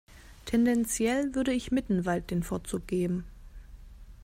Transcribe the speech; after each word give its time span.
Tendenziell 0.47 1.35
würde 1.35 1.53
ich 1.53 1.69
Mittenwald 1.71 2.31
den 2.31 2.41
Vorzug 2.41 2.87
geben. 2.87 3.23